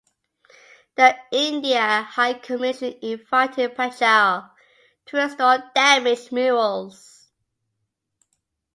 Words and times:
The 0.95 1.15
India 1.31 2.01
High 2.01 2.33
Commission 2.33 2.95
invited 3.03 3.75
Panchal 3.75 4.49
to 5.05 5.15
restore 5.17 5.59
damaged 5.75 6.31
murals. 6.31 7.29